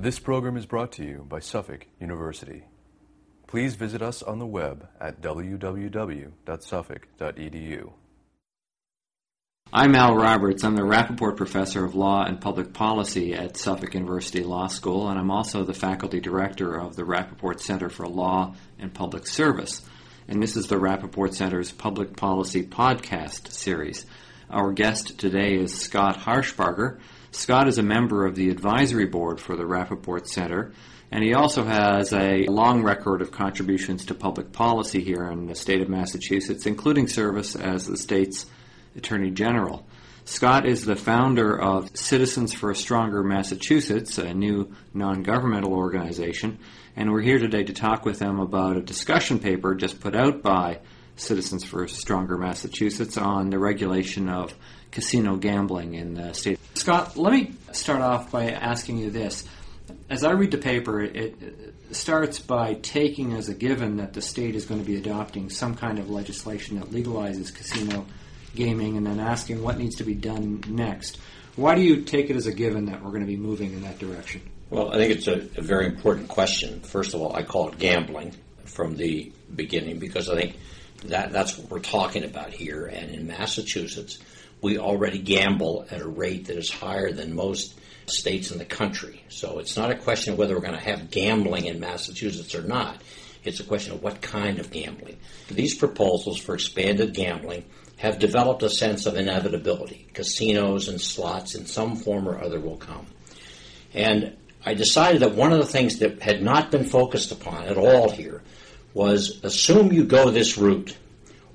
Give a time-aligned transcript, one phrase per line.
[0.00, 2.64] This program is brought to you by Suffolk University.
[3.46, 7.92] Please visit us on the web at www.suffolk.edu.
[9.70, 10.64] I'm Al Roberts.
[10.64, 15.18] I'm the Rappaport Professor of Law and Public Policy at Suffolk University Law School, and
[15.18, 19.82] I'm also the Faculty Director of the Rappaport Center for Law and Public Service.
[20.26, 24.06] And this is the Rappaport Center's Public Policy Podcast series.
[24.48, 27.00] Our guest today is Scott Harshbarger.
[27.32, 30.72] Scott is a member of the advisory board for the Rappaport Center,
[31.12, 35.54] and he also has a long record of contributions to public policy here in the
[35.54, 38.46] state of Massachusetts, including service as the state's
[38.96, 39.86] Attorney General.
[40.24, 46.58] Scott is the founder of Citizens for a Stronger Massachusetts, a new non governmental organization,
[46.96, 50.42] and we're here today to talk with him about a discussion paper just put out
[50.42, 50.80] by
[51.14, 54.52] Citizens for a Stronger Massachusetts on the regulation of
[54.90, 56.59] casino gambling in the state.
[56.80, 59.44] Scott, let me start off by asking you this.
[60.08, 61.34] As I read the paper, it
[61.90, 65.74] starts by taking as a given that the state is going to be adopting some
[65.74, 68.06] kind of legislation that legalizes casino
[68.54, 71.18] gaming and then asking what needs to be done next.
[71.54, 73.82] Why do you take it as a given that we're going to be moving in
[73.82, 74.40] that direction?
[74.70, 76.80] Well, I think it's a, a very important question.
[76.80, 80.56] First of all, I call it gambling from the beginning because I think
[81.04, 82.86] that that's what we're talking about here.
[82.86, 84.18] And in Massachusetts,
[84.62, 89.22] we already gamble at a rate that is higher than most states in the country.
[89.28, 92.62] So it's not a question of whether we're going to have gambling in Massachusetts or
[92.62, 93.00] not.
[93.44, 95.16] It's a question of what kind of gambling.
[95.48, 97.64] These proposals for expanded gambling
[97.96, 100.06] have developed a sense of inevitability.
[100.12, 103.06] Casinos and slots in some form or other will come.
[103.94, 107.78] And I decided that one of the things that had not been focused upon at
[107.78, 108.42] all here
[108.92, 110.96] was assume you go this route.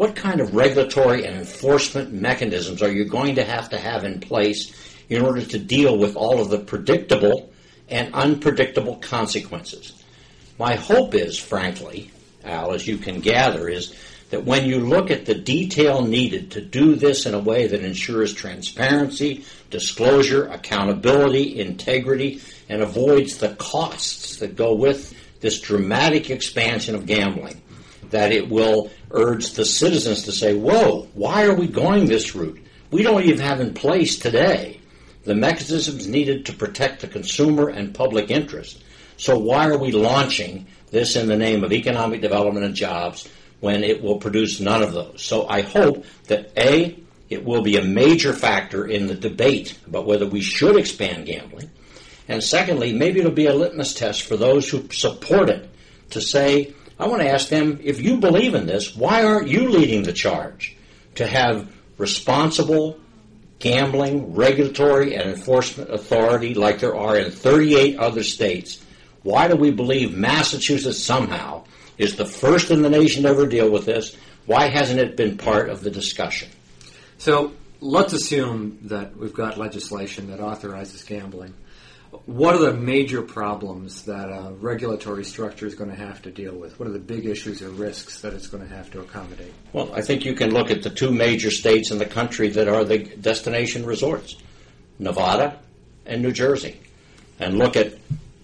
[0.00, 4.18] What kind of regulatory and enforcement mechanisms are you going to have to have in
[4.18, 4.72] place
[5.10, 7.52] in order to deal with all of the predictable
[7.86, 10.02] and unpredictable consequences?
[10.58, 12.12] My hope is, frankly,
[12.44, 13.94] Al, as you can gather, is
[14.30, 17.84] that when you look at the detail needed to do this in a way that
[17.84, 22.40] ensures transparency, disclosure, accountability, integrity,
[22.70, 27.60] and avoids the costs that go with this dramatic expansion of gambling,
[28.10, 32.60] that it will urge the citizens to say, whoa, why are we going this route?
[32.90, 34.80] We don't even have in place today
[35.24, 38.82] the mechanisms needed to protect the consumer and public interest.
[39.16, 43.28] So why are we launching this in the name of economic development and jobs
[43.60, 45.22] when it will produce none of those.
[45.22, 46.98] So I hope that A,
[47.28, 51.70] it will be a major factor in the debate about whether we should expand gambling.
[52.26, 55.68] And secondly, maybe it'll be a litmus test for those who support it
[56.10, 59.68] to say, I want to ask them, if you believe in this, why aren't you
[59.68, 60.76] leading the charge
[61.16, 63.00] to have responsible
[63.58, 68.84] gambling, regulatory, and enforcement authority like there are in 38 other states?
[69.22, 71.64] Why do we believe Massachusetts somehow
[72.00, 74.16] is the first in the nation to ever deal with this.
[74.46, 76.48] Why hasn't it been part of the discussion?
[77.18, 81.52] So let's assume that we've got legislation that authorizes gambling.
[82.26, 86.54] What are the major problems that a regulatory structure is going to have to deal
[86.54, 86.78] with?
[86.78, 89.52] What are the big issues or risks that it's going to have to accommodate?
[89.72, 92.66] Well, I think you can look at the two major states in the country that
[92.66, 94.36] are the destination resorts
[94.98, 95.58] Nevada
[96.04, 96.80] and New Jersey
[97.38, 97.94] and look at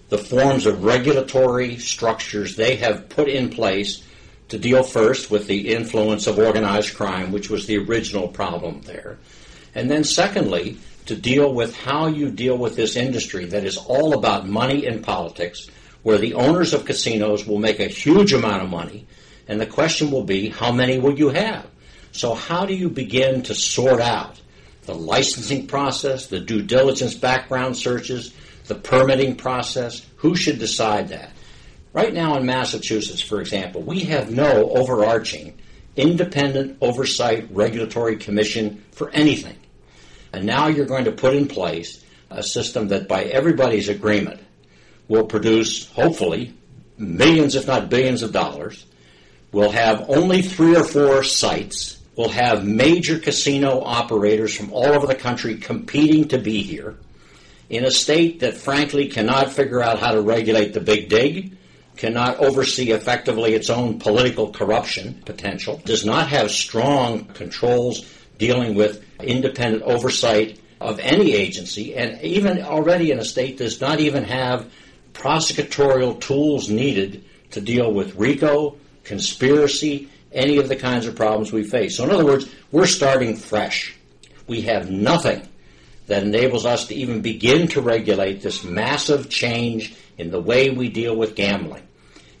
[0.09, 4.01] the forms of regulatory structures they have put in place
[4.47, 9.17] to deal first with the influence of organized crime, which was the original problem there.
[9.75, 14.13] And then, secondly, to deal with how you deal with this industry that is all
[14.13, 15.67] about money and politics,
[16.03, 19.07] where the owners of casinos will make a huge amount of money,
[19.47, 21.65] and the question will be, how many will you have?
[22.11, 24.41] So, how do you begin to sort out
[24.83, 28.33] the licensing process, the due diligence background searches,
[28.65, 31.31] the permitting process, who should decide that?
[31.93, 35.57] Right now in Massachusetts, for example, we have no overarching
[35.95, 39.57] independent oversight regulatory commission for anything.
[40.37, 44.39] And now you're going to put in place a system that, by everybody's agreement,
[45.07, 46.53] will produce, hopefully,
[46.95, 48.85] millions, if not billions of dollars.
[49.51, 51.99] We'll have only three or four sites.
[52.15, 56.97] We'll have major casino operators from all over the country competing to be here
[57.71, 61.57] in a state that frankly cannot figure out how to regulate the big dig,
[61.95, 68.05] cannot oversee effectively its own political corruption potential, does not have strong controls
[68.37, 73.99] dealing with independent oversight of any agency, and even already in a state does not
[73.99, 74.71] even have
[75.13, 81.63] prosecutorial tools needed to deal with RICO, conspiracy, any of the kinds of problems we
[81.63, 81.97] face.
[81.97, 83.95] So, in other words, we're starting fresh.
[84.45, 85.47] We have nothing
[86.05, 90.89] that enables us to even begin to regulate this massive change in the way we
[90.89, 91.83] deal with gambling.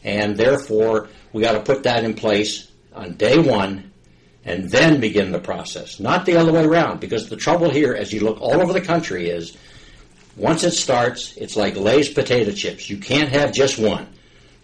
[0.03, 3.91] And therefore, we got to put that in place on day one
[4.47, 5.99] and then begin the process.
[5.99, 8.81] Not the other way around, because the trouble here, as you look all over the
[8.81, 9.57] country, is
[10.37, 12.89] once it starts, it's like Lay's potato chips.
[12.89, 14.07] You can't have just one.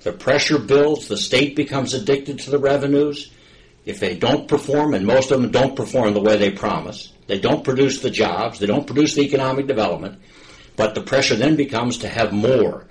[0.02, 3.32] The pressure builds, the state becomes addicted to the revenues.
[3.86, 7.40] If they don't perform, and most of them don't perform the way they promise, they
[7.40, 10.22] don't produce the jobs, they don't produce the economic development,
[10.78, 12.88] but the pressure then becomes to have more.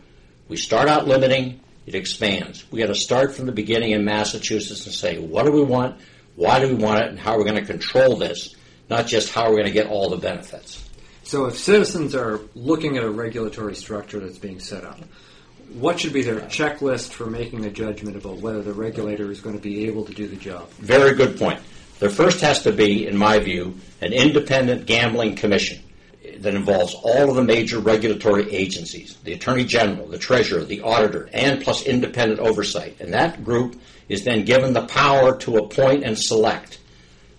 [0.48, 2.70] We start out limiting, it expands.
[2.70, 5.98] We got to start from the beginning in Massachusetts and say, what do we want,
[6.37, 8.55] why do we want it, and how are we going to control this,
[8.88, 10.88] not just how are we're going to get all the benefits.
[11.25, 14.99] So, if citizens are looking at a regulatory structure that's being set up,
[15.75, 19.56] what should be their checklist for making a judgment about whether the regulator is going
[19.56, 20.69] to be able to do the job?
[20.73, 21.61] Very good point.
[21.99, 25.82] There first has to be, in my view, an independent gambling commission
[26.38, 31.29] that involves all of the major regulatory agencies the Attorney General, the Treasurer, the Auditor,
[31.32, 32.96] and plus independent oversight.
[33.00, 33.81] And that group
[34.12, 36.78] is then given the power to appoint and select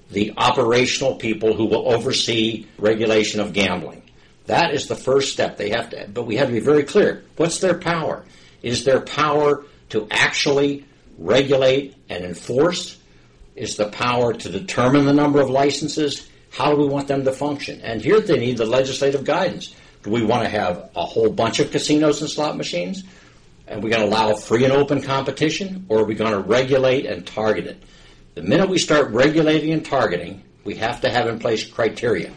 [0.10, 4.02] the operational people who will oversee regulation of gambling.
[4.48, 5.56] That is the first step.
[5.56, 7.24] They have to, but we have to be very clear.
[7.38, 8.26] What's their power?
[8.64, 10.86] Is their power to actually
[11.20, 12.98] regulate and enforce?
[13.56, 16.28] Is the power to determine the number of licenses?
[16.50, 17.82] How do we want them to function?
[17.82, 19.76] And here they need the legislative guidance.
[20.02, 23.04] Do we want to have a whole bunch of casinos and slot machines?
[23.70, 25.86] Are we going to allow free and open competition?
[25.90, 27.84] Or are we going to regulate and target it?
[28.36, 32.32] The minute we start regulating and targeting, we have to have in place criteria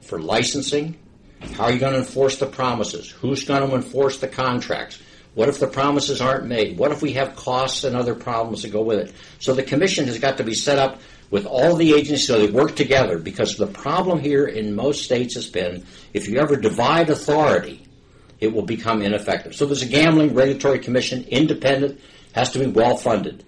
[0.00, 0.96] for licensing.
[1.54, 3.10] How are you going to enforce the promises?
[3.10, 5.00] Who's going to enforce the contracts?
[5.34, 6.78] What if the promises aren't made?
[6.78, 9.14] What if we have costs and other problems that go with it?
[9.38, 12.50] So the commission has got to be set up with all the agencies so they
[12.50, 15.84] work together because the problem here in most states has been
[16.14, 17.85] if you ever divide authority,
[18.40, 19.54] it will become ineffective.
[19.54, 22.00] So there's a gambling regulatory commission, independent,
[22.34, 23.44] has to be well funded.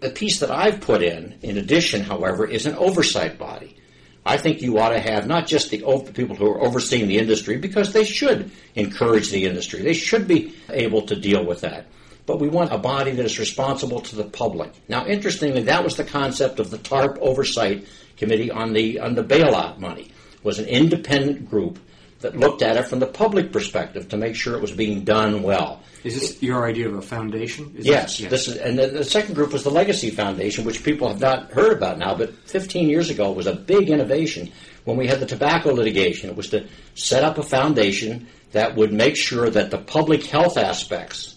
[0.00, 3.76] The piece that I've put in, in addition, however, is an oversight body.
[4.24, 5.78] I think you ought to have not just the
[6.14, 9.82] people who are overseeing the industry, because they should encourage the industry.
[9.82, 11.86] They should be able to deal with that
[12.30, 14.70] but we want a body that is responsible to the public.
[14.88, 19.24] Now, interestingly, that was the concept of the TARP Oversight Committee on the on the
[19.24, 20.12] bailout money.
[20.44, 21.80] Was an independent group
[22.20, 25.42] that looked at it from the public perspective to make sure it was being done
[25.42, 25.80] well.
[26.04, 27.74] Is this your idea of a foundation?
[27.76, 28.30] Is yes, this, yes.
[28.30, 31.52] This is, and the, the, second group was the Legacy Foundation, which people have not
[31.52, 34.50] heard about now, but 15 years ago was a big innovation
[34.84, 36.30] when we had the tobacco litigation.
[36.30, 40.56] It was to set up a foundation that would make sure that the public health
[40.56, 41.36] aspects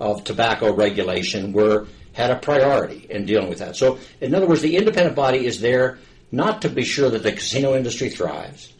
[0.00, 3.76] of tobacco regulation were had a priority in dealing with that.
[3.76, 5.98] So, in other words, the independent body is there
[6.30, 8.72] not to be sure that the casino industry thrives,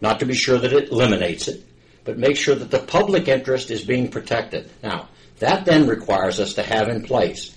[0.00, 1.64] not to be sure that it eliminates it,
[2.04, 4.70] but make sure that the public interest is being protected.
[4.82, 5.08] Now,
[5.38, 7.56] that then requires us to have in place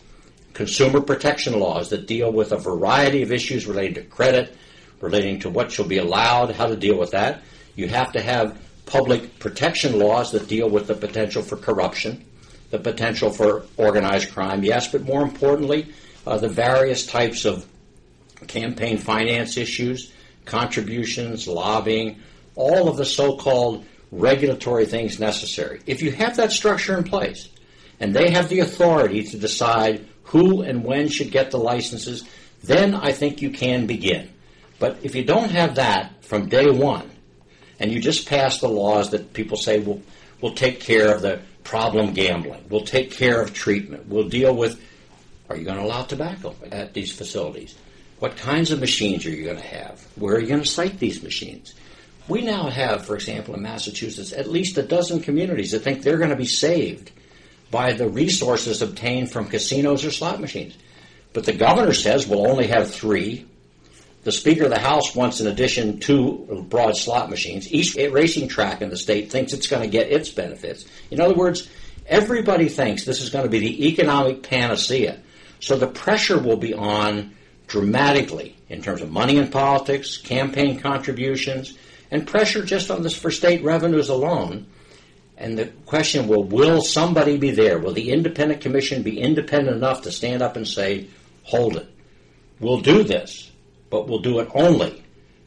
[0.54, 4.58] consumer protection laws that deal with a variety of issues relating to credit,
[5.00, 7.42] relating to what shall be allowed, how to deal with that.
[7.76, 12.26] You have to have public protection laws that deal with the potential for corruption
[12.70, 15.88] the potential for organized crime, yes, but more importantly,
[16.28, 17.66] uh, the various types of
[18.48, 20.14] campaign finance issues,
[20.46, 22.20] contributions, lobbying,
[22.56, 25.82] all of the so called regulatory things necessary.
[25.86, 27.50] If you have that structure in place,
[28.00, 32.24] and they have the authority to decide who and when should get the licenses,
[32.64, 34.30] then I think you can begin.
[34.80, 37.10] But if you don't have that from day one,
[37.80, 40.02] and you just pass the laws that people say will
[40.42, 42.64] will take care of the problem gambling.
[42.70, 44.08] We'll take care of treatment.
[44.08, 44.82] We'll deal with
[45.50, 47.76] are you going to allow tobacco at these facilities?
[48.20, 50.06] What kinds of machines are you going to have?
[50.16, 51.74] Where are you going to site these machines?
[52.28, 56.18] We now have, for example, in Massachusetts, at least a dozen communities that think they're
[56.18, 57.12] going to be saved
[57.72, 60.78] by the resources obtained from casinos or slot machines.
[61.34, 63.46] But the governor says we'll only have three.
[64.26, 67.72] The Speaker of the House wants, in addition, two broad slot machines.
[67.72, 70.86] Each racing track in the state thinks it's going to get its benefits.
[71.10, 71.70] In other words,
[72.06, 75.20] everybody thinks this is going to be the economic panacea.
[75.62, 77.34] So the pressure will be on
[77.70, 81.78] dramatically in terms of money in politics, campaign contributions,
[82.12, 84.68] and pressure just on this for state revenues alone.
[85.38, 87.80] And the question will, will somebody be there?
[87.80, 91.08] Will the independent commission be independent enough to stand up and say,
[91.44, 91.88] hold it?
[92.60, 93.50] We'll do this
[93.90, 95.04] but we'll do it only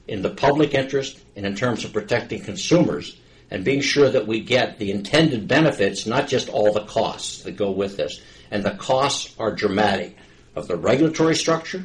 [0.09, 3.17] in the public interest and in terms of protecting consumers
[3.51, 7.57] and being sure that we get the intended benefits, not just all the costs that
[7.57, 8.21] go with this.
[8.51, 10.17] And the costs are dramatic
[10.57, 11.85] of the regulatory structure,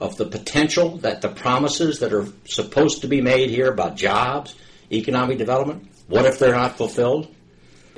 [0.00, 4.54] of the potential that the promises that are supposed to be made here about jobs,
[4.92, 5.88] economic development?
[6.06, 7.34] What if they're not fulfilled?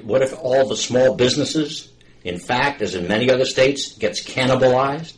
[0.02, 1.90] What if all the small businesses,
[2.24, 5.14] in fact, as in many other states, gets cannibalized?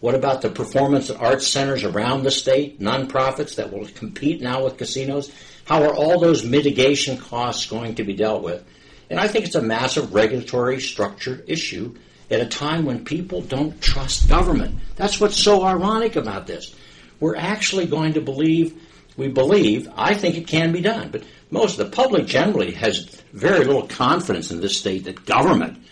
[0.00, 4.62] What about the performance and arts centers around the state, nonprofits that will compete now
[4.62, 5.32] with casinos?
[5.64, 8.62] How are all those mitigation costs going to be dealt with?
[9.08, 11.96] And I think it's a massive regulatory structure issue
[12.30, 14.78] at a time when people don't trust government.
[14.96, 16.74] That's what's so ironic about this.
[17.20, 18.80] We're actually going to believe,
[19.16, 23.06] we believe, I think it can be done, but most of the public generally has
[23.32, 25.82] very little confidence in this state that government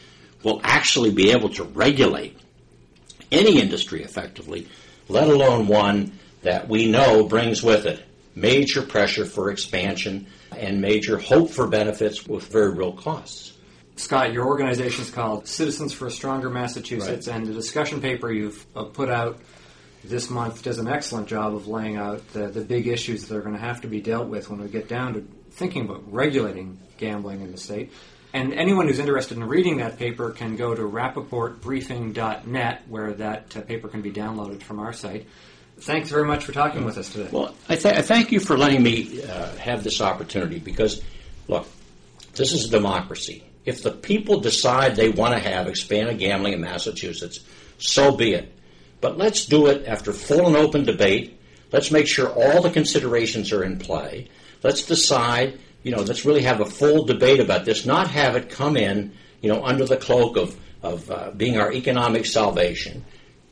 [0.42, 2.36] will actually be able to regulate
[3.32, 4.68] any industry effectively,
[5.08, 10.26] let alone one that we know brings with it major pressure for expansion
[10.56, 13.53] and major hope for benefits with very real costs.
[13.96, 17.36] Scott, your organization is called Citizens for a Stronger Massachusetts, right.
[17.36, 19.38] and the discussion paper you've uh, put out
[20.02, 23.40] this month does an excellent job of laying out the, the big issues that are
[23.40, 26.78] going to have to be dealt with when we get down to thinking about regulating
[26.98, 27.92] gambling in the state.
[28.32, 33.60] And anyone who's interested in reading that paper can go to rappaportbriefing.net, where that uh,
[33.60, 35.28] paper can be downloaded from our site.
[35.78, 37.28] Thanks very much for talking with us today.
[37.30, 41.00] Well, I, th- I thank you for letting me uh, have this opportunity because,
[41.46, 41.68] look,
[42.34, 43.44] this is a democracy.
[43.64, 47.40] If the people decide they want to have expanded gambling in Massachusetts,
[47.78, 48.52] so be it.
[49.00, 51.38] But let's do it after full and open debate.
[51.73, 54.28] Let's make sure all the considerations are in play.
[54.62, 58.49] Let's decide, you know, let's really have a full debate about this, not have it
[58.49, 63.04] come in, you know, under the cloak of, of uh, being our economic salvation.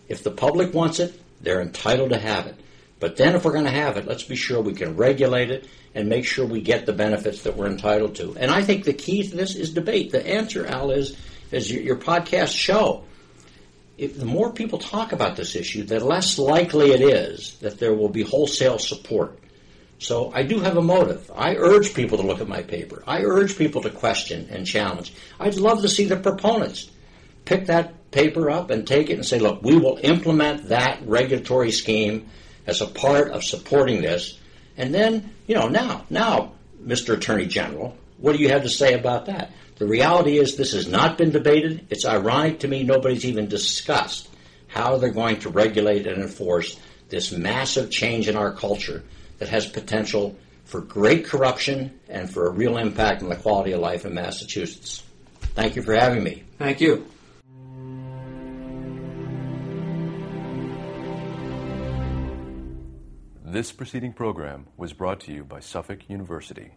[0.08, 2.56] If the public wants it, they're entitled to have it.
[3.02, 5.68] But then, if we're going to have it, let's be sure we can regulate it
[5.92, 8.36] and make sure we get the benefits that we're entitled to.
[8.36, 10.12] And I think the key to this is debate.
[10.12, 11.16] The answer, Al, is
[11.50, 13.02] as your, your show.
[13.98, 17.92] If the more people talk about this issue, the less likely it is that there
[17.92, 19.36] will be wholesale support.
[19.98, 21.28] So I do have a motive.
[21.34, 23.02] I urge people to look at my paper.
[23.04, 25.12] I urge people to question and challenge.
[25.40, 26.88] I'd love to see the proponents
[27.46, 31.72] pick that paper up and take it and say, look, we will implement that regulatory
[31.72, 32.28] scheme
[32.66, 34.38] as a part of supporting this.
[34.76, 36.52] And then, you know, now, now,
[36.84, 37.14] Mr.
[37.14, 39.50] Attorney General, what do you have to say about that?
[39.76, 41.86] The reality is this has not been debated.
[41.90, 44.28] It's ironic to me nobody's even discussed
[44.68, 46.78] how they're going to regulate and enforce
[47.08, 49.02] this massive change in our culture
[49.38, 53.80] that has potential for great corruption and for a real impact on the quality of
[53.80, 55.02] life in Massachusetts.
[55.54, 56.44] Thank you for having me.
[56.58, 57.06] Thank you.
[63.52, 66.72] This preceding program was brought to you by Suffolk University.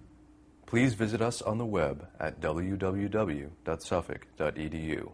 [0.66, 5.12] Please visit us on the web at www.suffolk.edu.